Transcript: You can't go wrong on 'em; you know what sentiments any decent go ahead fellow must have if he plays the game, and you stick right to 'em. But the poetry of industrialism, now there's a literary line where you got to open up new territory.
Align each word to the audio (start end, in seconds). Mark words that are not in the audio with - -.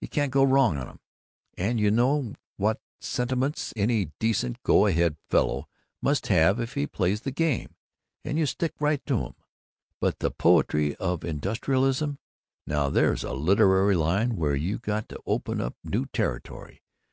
You 0.00 0.06
can't 0.06 0.30
go 0.30 0.44
wrong 0.44 0.76
on 0.78 1.00
'em; 1.58 1.76
you 1.78 1.90
know 1.90 2.34
what 2.56 2.78
sentiments 3.00 3.72
any 3.74 4.12
decent 4.20 4.62
go 4.62 4.86
ahead 4.86 5.16
fellow 5.28 5.66
must 6.00 6.28
have 6.28 6.60
if 6.60 6.74
he 6.74 6.86
plays 6.86 7.22
the 7.22 7.32
game, 7.32 7.74
and 8.24 8.38
you 8.38 8.46
stick 8.46 8.74
right 8.78 9.04
to 9.06 9.24
'em. 9.26 9.34
But 10.00 10.20
the 10.20 10.30
poetry 10.30 10.94
of 10.98 11.24
industrialism, 11.24 12.20
now 12.64 12.90
there's 12.90 13.24
a 13.24 13.32
literary 13.32 13.96
line 13.96 14.36
where 14.36 14.54
you 14.54 14.78
got 14.78 15.08
to 15.08 15.20
open 15.26 15.60
up 15.60 15.74
new 15.82 16.06
territory. 16.06 16.80